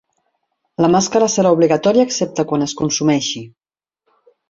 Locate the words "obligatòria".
1.57-2.09